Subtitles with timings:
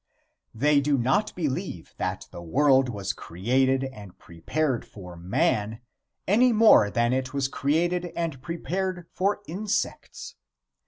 [0.55, 5.79] They do not believe that the world was created and prepared for man
[6.27, 10.33] any more than it was created and prepared for insects.